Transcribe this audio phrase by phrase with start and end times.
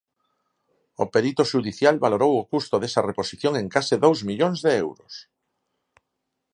[1.03, 5.13] O perito xudicial valorou o custo desa reposición en case dous millóns de euros.